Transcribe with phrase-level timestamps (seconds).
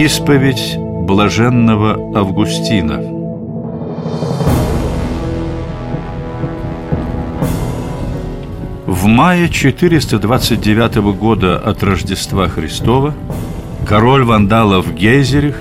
[0.00, 2.98] Исповедь блаженного Августина
[8.86, 13.12] В мае 429 года от Рождества Христова
[13.88, 15.56] король вандалов Гейзерих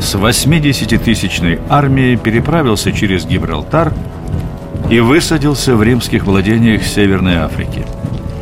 [0.00, 3.92] с 80-тысячной армией переправился через Гибралтар
[4.88, 7.84] и высадился в римских владениях Северной Африки.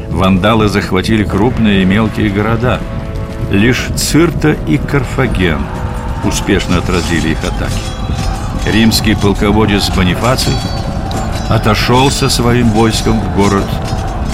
[0.08, 2.78] Вандалы захватили крупные и мелкие города.
[3.50, 5.60] Лишь Цирта и Карфаген
[6.24, 7.80] успешно отразили их атаки.
[8.66, 10.55] Римский полководец Бонифаций
[11.48, 13.66] отошел со своим войском в город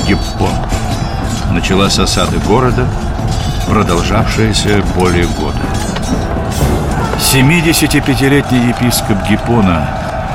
[0.07, 0.55] Гиппон.
[1.51, 2.87] Началась осада города,
[3.69, 5.61] продолжавшаяся более года.
[7.19, 9.89] 75-летний епископ Гиппона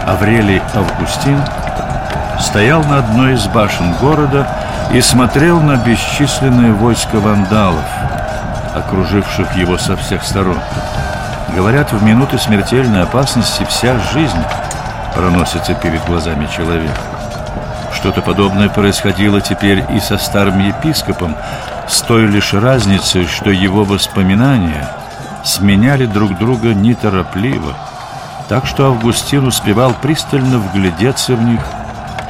[0.05, 1.41] Аврелий Августин
[2.39, 4.47] стоял на одной из башен города
[4.93, 7.83] и смотрел на бесчисленные войска вандалов,
[8.77, 10.57] окруживших его со всех сторон.
[11.55, 14.43] Говорят, в минуты смертельной опасности вся жизнь
[15.15, 16.99] проносится перед глазами человека.
[17.93, 21.35] Что-то подобное происходило теперь и со старым епископом,
[21.87, 24.87] с той лишь разницей, что его воспоминания
[25.43, 27.73] сменяли друг друга неторопливо,
[28.49, 31.61] так что Августин успевал пристально вглядеться в них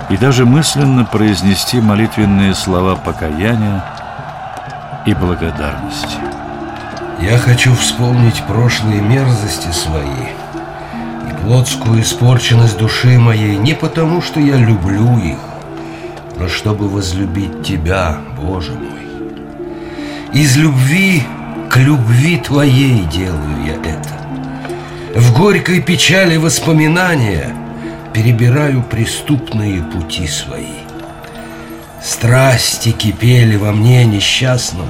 [0.10, 3.84] и даже мысленно произнести молитвенные слова покаяния
[5.06, 6.27] и благодарности.
[7.20, 10.28] Я хочу вспомнить прошлые мерзости свои
[11.30, 15.40] и плотскую испорченность души моей не потому, что я люблю их,
[16.38, 18.98] но чтобы возлюбить Тебя, Боже мой.
[20.32, 21.24] Из любви
[21.72, 25.20] к любви Твоей делаю я это.
[25.20, 27.56] В горькой печали воспоминания
[28.14, 30.84] перебираю преступные пути свои.
[32.04, 34.88] Страсти кипели во мне несчастном,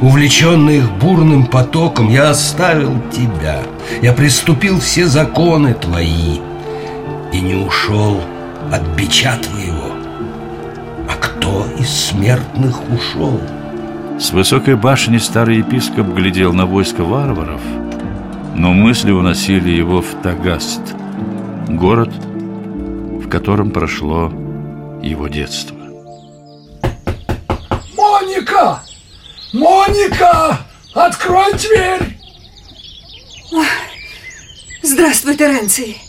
[0.00, 3.62] Увлеченный их бурным потоком, я оставил тебя.
[4.02, 6.38] Я приступил все законы твои
[7.32, 8.20] и не ушел
[8.72, 10.00] от бича твоего
[11.50, 13.40] кто из смертных ушел?
[14.18, 17.60] С высокой башни старый епископ глядел на войско варваров,
[18.54, 20.82] но мысли уносили его в Тагаст,
[21.68, 24.30] город, в котором прошло
[25.02, 25.76] его детство.
[27.96, 28.80] Моника!
[29.52, 30.66] Моника!
[30.94, 32.16] Открой дверь!
[34.82, 36.00] Здравствуй, Теренций.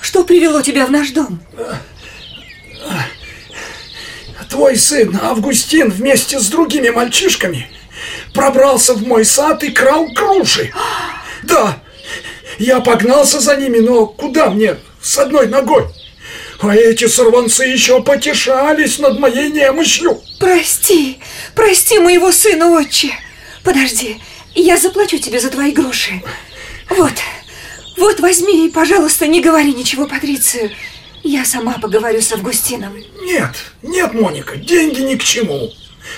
[0.00, 1.40] Что привело тебя в наш дом?
[4.48, 7.70] Твой сын Августин вместе с другими мальчишками
[8.34, 10.72] пробрался в мой сад и крал груши.
[11.42, 11.78] Да,
[12.58, 15.86] я погнался за ними, но куда мне с одной ногой?
[16.60, 20.20] А эти сорванцы еще потешались над моей немощью.
[20.38, 21.18] Прости,
[21.54, 23.12] прости моего сына, отче.
[23.64, 24.20] Подожди,
[24.54, 26.22] я заплачу тебе за твои груши.
[26.90, 27.14] Вот,
[27.96, 30.70] вот возьми и, пожалуйста, не говори ничего Патрицию.
[31.22, 32.94] Я сама поговорю с Августином.
[33.22, 35.70] Нет, нет, Моника, деньги ни к чему.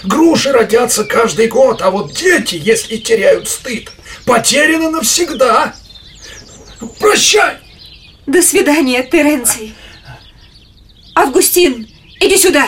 [0.02, 3.92] Груши родятся каждый год, а вот дети, если теряют стыд,
[4.24, 5.74] потеряны навсегда.
[6.98, 7.58] Прощай!
[8.26, 9.74] До свидания, Теренций.
[11.14, 11.86] Августин,
[12.20, 12.64] иди сюда.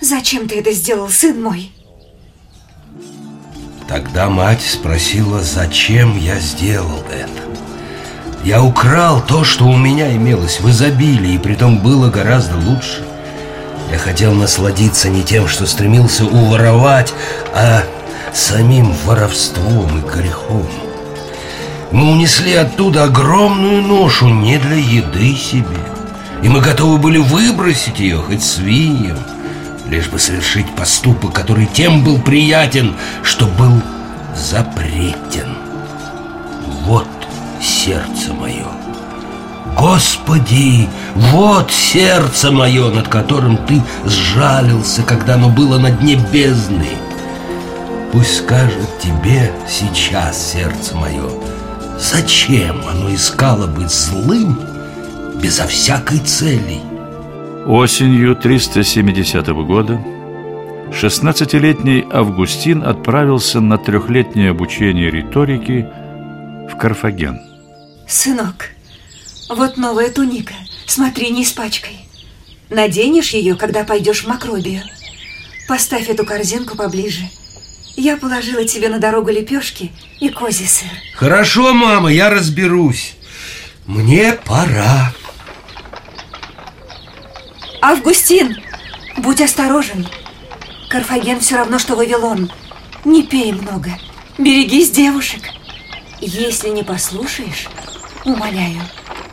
[0.00, 1.70] Зачем ты это сделал, сын мой?
[3.88, 7.50] Тогда мать спросила, зачем я сделал это.
[8.44, 13.04] Я украл то, что у меня имелось в изобилии, и притом было гораздо лучше.
[13.90, 17.12] Я хотел насладиться не тем, что стремился уворовать,
[17.52, 17.84] а
[18.32, 20.68] самим воровством и грехом.
[21.90, 25.80] Мы унесли оттуда огромную ношу не для еды себе,
[26.42, 29.18] и мы готовы были выбросить ее хоть свиньям,
[29.88, 33.82] лишь бы совершить поступок, который тем был приятен, что был
[34.34, 35.56] запретен.
[36.84, 37.08] Вот
[37.60, 38.66] сердце мое.
[39.76, 46.88] Господи, вот сердце мое, над которым Ты сжалился, когда оно было на дне бездны.
[48.12, 51.30] Пусть скажет Тебе сейчас сердце мое,
[51.98, 54.58] зачем оно искало быть злым
[55.42, 56.80] безо всякой цели?
[57.66, 60.02] Осенью 370 года
[60.90, 65.86] 16-летний Августин отправился на трехлетнее обучение риторики
[66.70, 67.40] в Карфаген.
[68.08, 68.70] Сынок,
[69.48, 70.54] вот новая туника.
[70.86, 71.96] Смотри, не испачкай.
[72.70, 74.82] Наденешь ее, когда пойдешь в Макробию.
[75.68, 77.22] Поставь эту корзинку поближе.
[77.96, 80.90] Я положила тебе на дорогу лепешки и козий сыр.
[81.14, 83.14] Хорошо, мама, я разберусь.
[83.86, 85.12] Мне пора.
[87.82, 88.56] Августин,
[89.16, 90.06] будь осторожен.
[90.90, 92.50] Карфаген все равно, что Вавилон.
[93.04, 93.90] Не пей много.
[94.38, 95.42] Берегись девушек.
[96.20, 97.66] Если не послушаешь,
[98.24, 98.82] умоляю,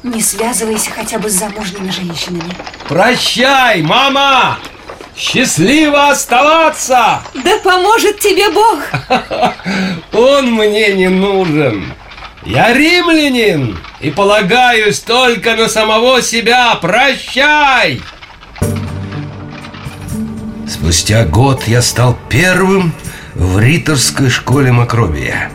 [0.04, 2.54] не связывайся хотя бы с замужними женщинами.
[2.88, 4.60] Прощай, мама!
[5.18, 7.22] Счастливо оставаться!
[7.34, 8.80] Да поможет тебе Бог!
[10.14, 11.94] Он мне не нужен.
[12.46, 16.76] Я римлянин и полагаюсь только на самого себя.
[16.76, 18.02] Прощай!
[20.68, 22.94] Спустя год я стал первым
[23.36, 25.50] в риторской школе Макробия.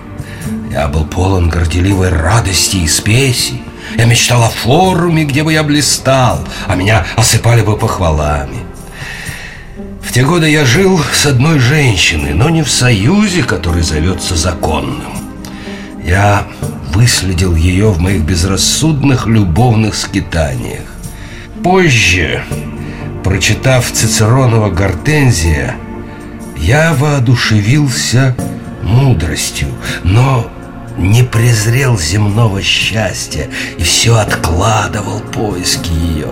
[0.71, 3.63] Я был полон горделивой радости и спеси.
[3.99, 8.65] Я мечтал о форуме, где бы я блистал, а меня осыпали бы похвалами.
[10.01, 15.13] В те годы я жил с одной женщиной, но не в союзе, который зовется законным.
[16.03, 16.47] Я
[16.95, 20.85] выследил ее в моих безрассудных любовных скитаниях.
[21.63, 22.43] Позже,
[23.23, 25.77] прочитав Цицеронова «Гортензия»,
[26.57, 28.37] я воодушевился
[28.83, 29.69] мудростью,
[30.05, 30.51] но
[30.97, 33.49] не презрел земного счастья
[33.79, 36.29] и все откладывал поиски ее.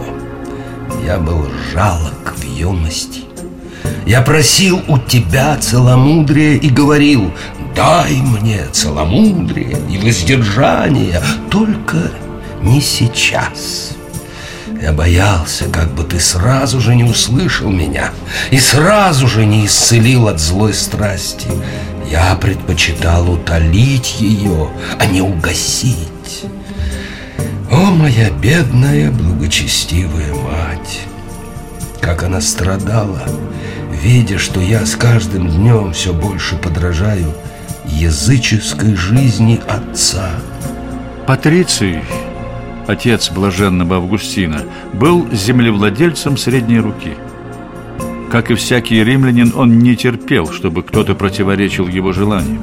[1.05, 3.21] Я был жалок в юности.
[4.07, 7.33] Я просил у тебя целомудрия и говорил,
[7.75, 12.11] дай мне целомудрие и воздержание, только
[12.63, 13.97] не сейчас.
[14.81, 18.13] Я боялся, как бы ты сразу же не услышал меня
[18.51, 21.49] и сразу же не исцелил от злой страсти.
[22.11, 26.45] Я предпочитал утолить ее, а не угасить.
[27.71, 31.01] О, моя бедная, благочестивая мать!
[32.01, 33.23] Как она страдала,
[34.03, 37.35] видя, что я с каждым днем все больше подражаю
[37.85, 40.31] языческой жизни отца.
[41.27, 42.03] Патриций,
[42.91, 47.15] отец блаженного Августина, был землевладельцем средней руки–
[48.31, 52.63] как и всякий римлянин, он не терпел, чтобы кто-то противоречил его желаниям.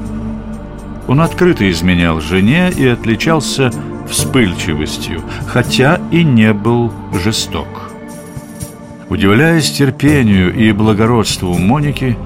[1.10, 3.72] Он открыто изменял жене и отличался
[4.10, 7.92] вспыльчивостью, хотя и не был жесток.
[9.10, 12.18] Удивляясь терпению и благородству Моники,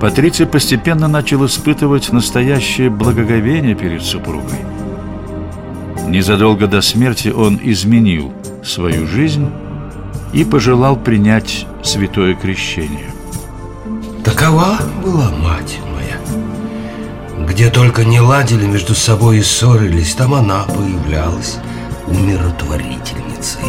[0.00, 4.58] Патриций постепенно начал испытывать настоящее благоговение перед супругой.
[6.06, 8.32] Незадолго до смерти он изменил
[8.62, 9.50] свою жизнь
[10.32, 13.10] и пожелал принять святое крещение.
[14.24, 17.46] Такова была мать моя.
[17.46, 21.58] Где только не ладили между собой и ссорились, там она появлялась
[22.06, 23.62] умиротворительницей.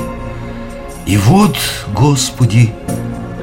[1.05, 1.55] И вот,
[1.93, 2.73] Господи,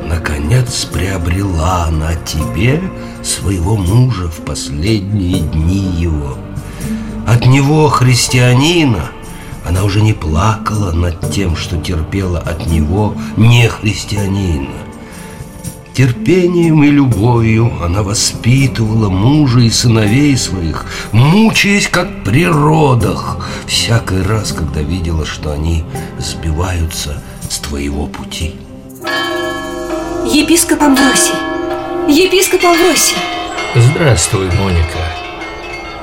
[0.08, 2.80] наконец приобрела она тебе
[3.22, 6.36] своего мужа в последние дни его.
[7.32, 9.10] От него, христианина,
[9.64, 14.68] она уже не плакала над тем, что терпела от него не христианина.
[15.94, 24.52] Терпением и любовью она воспитывала мужа и сыновей своих, мучаясь как при родах, всякий раз,
[24.52, 25.84] когда видела, что они
[26.18, 28.56] сбиваются с твоего пути.
[30.26, 31.34] Епископ Амвросий!
[32.08, 33.16] Епископ Амвросий!
[33.74, 35.11] Здравствуй, Моника.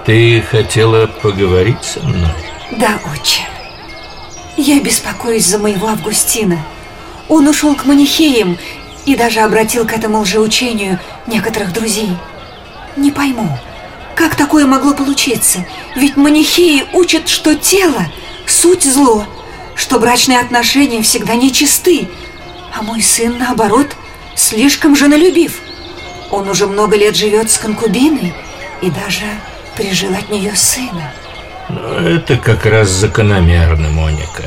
[0.10, 2.33] Ты хотела поговорить со мной?
[2.72, 3.44] Да, отче.
[4.57, 6.66] Я беспокоюсь за моего Августина.
[7.28, 8.57] Он ушел к манихеям
[9.06, 12.10] и даже обратил к этому лжеучению некоторых друзей.
[12.95, 13.56] Не пойму,
[14.16, 15.64] как такое могло получиться?
[15.95, 18.07] Ведь манихеи учат, что тело–
[18.48, 19.28] суть зло,
[19.76, 22.10] что брачные отношения всегда нечисты,
[22.76, 23.90] а мой сын, наоборот,
[24.36, 25.62] слишком женолюбив.
[26.31, 28.33] Он уже много лет живет с конкубиной
[28.81, 29.26] и даже
[29.80, 31.14] прижил от нее сына.
[31.69, 34.44] Но это как раз закономерно, Моника.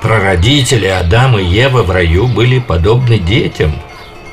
[0.00, 3.74] Прародители Адам и Ева в раю были подобны детям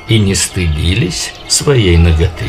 [0.08, 2.46] и не стыдились своей ноготы.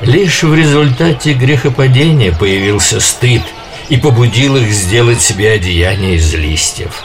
[0.00, 3.42] Лишь в результате грехопадения появился стыд
[3.88, 7.04] и побудил их сделать себе одеяние из листьев.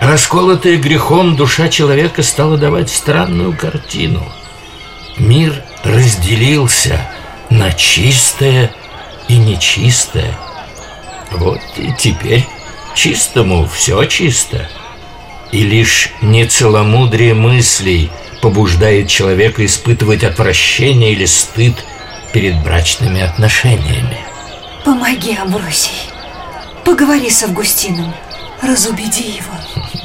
[0.00, 4.22] Расколотая грехом душа человека стала давать странную картину.
[5.18, 7.11] Мир разделился
[7.52, 8.72] на чистое
[9.28, 10.34] и нечистое.
[11.30, 12.46] Вот и теперь
[12.94, 14.68] чистому все чисто.
[15.50, 21.74] И лишь нецеломудрие мыслей побуждает человека испытывать отвращение или стыд
[22.32, 24.16] перед брачными отношениями.
[24.84, 26.10] Помоги, Амбросий.
[26.84, 28.14] Поговори с Августином.
[28.62, 29.54] Разубеди его.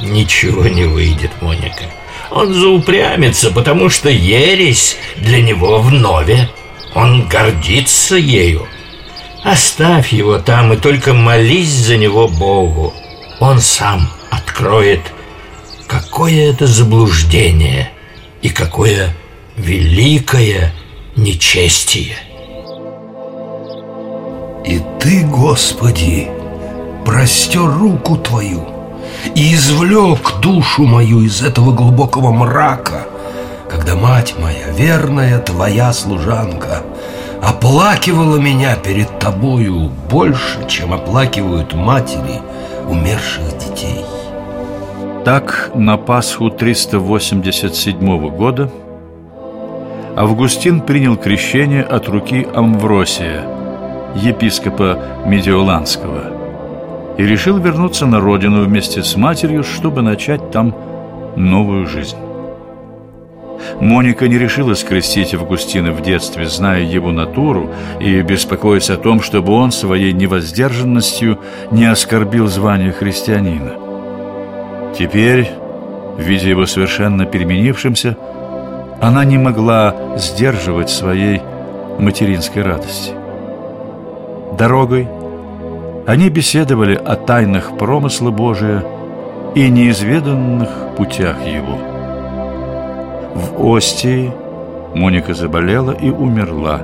[0.00, 1.84] Ничего не выйдет, Моника.
[2.30, 6.48] Он заупрямится, потому что ересь для него вновь.
[6.94, 8.66] Он гордится ею.
[9.44, 12.92] Оставь его там и только молись за него Богу.
[13.40, 15.00] Он сам откроет,
[15.86, 17.90] какое это заблуждение
[18.42, 19.14] и какое
[19.56, 20.72] великое
[21.16, 22.16] нечестие.
[24.64, 26.28] И Ты, Господи,
[27.04, 28.66] простер руку Твою
[29.34, 33.06] и извлек душу мою из этого глубокого мрака,
[33.68, 36.82] когда мать моя, верная Твоя служанка,
[37.42, 42.40] оплакивала меня перед Тобою больше, чем оплакивают матери
[42.88, 44.04] умерших детей.
[45.24, 48.70] Так, на Пасху 387 года
[50.16, 53.42] Августин принял крещение от руки Амвросия,
[54.16, 56.32] епископа Медиоланского,
[57.18, 60.74] и решил вернуться на родину вместе с матерью, чтобы начать там
[61.36, 62.16] новую жизнь.
[63.80, 69.52] Моника не решилась крестить Августина в детстве, зная его натуру и беспокоясь о том, чтобы
[69.52, 71.38] он своей невоздержанностью
[71.70, 73.74] не оскорбил звание христианина.
[74.96, 75.50] Теперь,
[76.18, 78.16] видя его совершенно переменившимся,
[79.00, 81.40] она не могла сдерживать своей
[81.98, 83.12] материнской радости.
[84.58, 85.08] Дорогой
[86.06, 88.82] они беседовали о тайнах промысла Божия
[89.54, 91.97] и неизведанных путях Его.
[93.34, 94.32] В Остии
[94.94, 96.82] Моника заболела и умерла,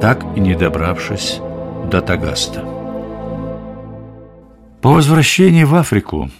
[0.00, 1.40] так и не добравшись
[1.90, 2.64] до Тагаста.
[4.80, 6.30] По возвращении в Африку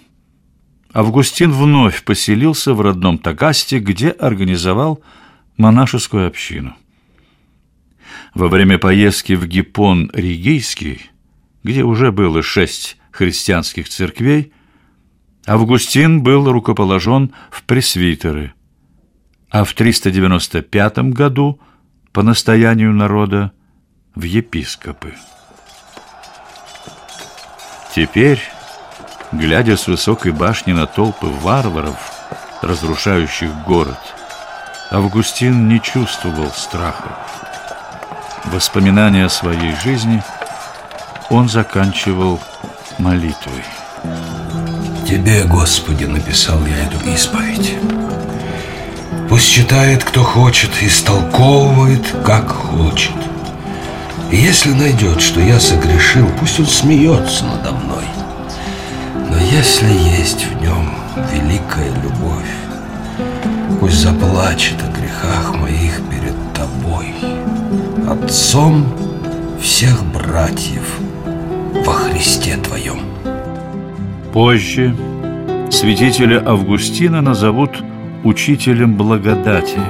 [0.93, 5.03] Августин вновь поселился в родном Тагасте, где организовал
[5.57, 6.75] монашескую общину.
[8.35, 11.11] Во время поездки в Гиппон Ригийский,
[11.65, 14.53] где уже было шесть христианских церквей,
[15.47, 18.53] Августин был рукоположен в пресвитеры,
[19.51, 21.61] а в 395 году
[22.13, 23.53] по настоянию народа
[24.15, 25.15] в епископы.
[27.95, 28.41] Теперь
[29.33, 32.13] глядя с высокой башни на толпы варваров,
[32.63, 33.99] разрушающих город,
[34.91, 37.19] Августин не чувствовал страха.
[38.47, 40.23] Воспоминания о своей жизни
[41.29, 42.41] он заканчивал
[42.99, 43.65] молитвой.
[45.07, 47.77] Тебе, Господи, написал я эту исповедь.
[49.29, 53.15] Пусть читает, кто хочет, истолковывает, как хочет.
[54.31, 58.05] И если найдет, что я согрешил, пусть он смеется надо мной.
[59.31, 60.91] Но если есть в нем
[61.33, 62.59] великая любовь,
[63.81, 67.15] Пусть заплачет о грехах моих перед тобой,
[68.09, 68.87] Отцом
[69.61, 70.99] всех братьев
[71.85, 73.01] во Христе Твоем.
[74.33, 74.97] Позже
[75.71, 77.83] святителя Августина назовут
[78.25, 79.81] учителем благодати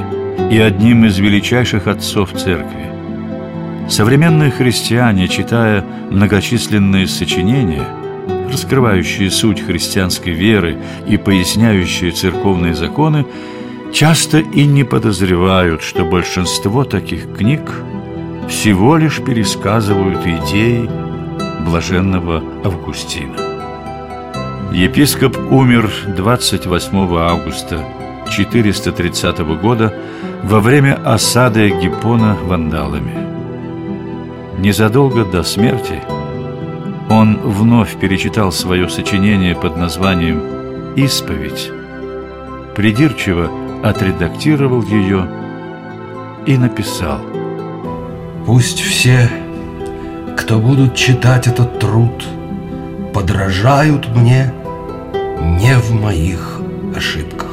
[0.51, 2.87] и одним из величайших отцов церкви.
[3.89, 7.87] Современные христиане, читая многочисленные сочинения–
[8.51, 13.27] раскрывающие суть христианской веры и поясняющие церковные законы,
[13.93, 17.61] часто и не подозревают, что большинство таких книг
[18.49, 20.89] всего лишь пересказывают идеи
[21.65, 23.37] блаженного Августина.
[24.73, 27.85] Епископ умер 28 августа
[28.31, 29.93] 430 года
[30.43, 33.15] во время осады Гиппона вандалами.
[34.59, 36.01] Незадолго до смерти–
[37.11, 41.71] он вновь перечитал свое сочинение под названием «Исповедь»,
[42.77, 43.51] придирчиво
[43.83, 45.27] отредактировал ее
[46.45, 47.21] и написал
[48.45, 49.31] «Пусть все,
[50.37, 52.25] кто будут читать этот труд,
[53.15, 54.53] подражают мне
[55.41, 56.61] не в моих
[56.95, 57.48] ошибках».